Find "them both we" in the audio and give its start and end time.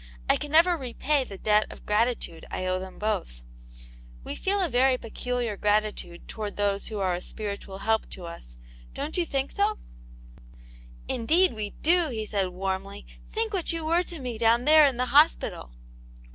2.79-4.33